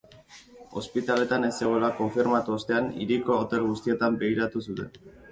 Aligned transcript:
Ospitaletan 0.79 1.43
ez 1.49 1.51
zegoela 1.59 1.89
konfirmatu 1.99 2.55
ostean, 2.55 2.87
hiriko 3.03 3.35
hotel 3.43 3.67
guztietan 3.67 4.17
begiratu 4.25 4.63
zuten. 4.65 4.91